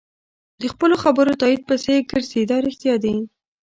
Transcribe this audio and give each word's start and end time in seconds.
د 0.61 0.63
خپلو 0.73 0.95
خبرو 1.03 1.39
تایید 1.41 1.61
پسې 1.69 1.95
ګرځي 2.09 2.41
دا 2.49 2.57
رښتیا 2.67 2.95
دي. 3.03 3.15